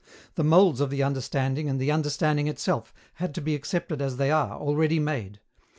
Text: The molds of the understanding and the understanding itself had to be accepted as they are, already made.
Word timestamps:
The 0.33 0.43
molds 0.43 0.81
of 0.81 0.89
the 0.89 1.03
understanding 1.03 1.69
and 1.69 1.79
the 1.79 1.91
understanding 1.91 2.47
itself 2.47 2.91
had 3.21 3.35
to 3.35 3.39
be 3.41 3.53
accepted 3.53 4.01
as 4.01 4.17
they 4.17 4.31
are, 4.31 4.57
already 4.57 4.97
made. 4.99 5.39